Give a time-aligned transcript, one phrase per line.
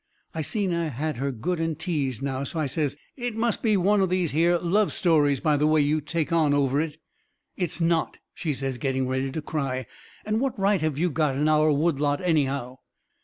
[0.33, 3.77] I seen I had her good and teased now, so I says: "It must be
[3.77, 6.97] one of these here love stories by the way you take on over it."
[7.55, 9.85] "It's not," she says, getting ready to cry.
[10.25, 12.77] "And what right have you got in our wood lot, anyhow?"